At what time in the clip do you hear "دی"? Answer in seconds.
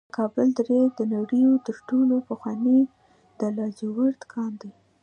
4.61-4.71